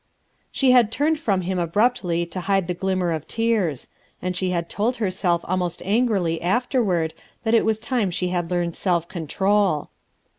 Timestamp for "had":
0.71-0.91, 4.49-4.67, 8.29-8.49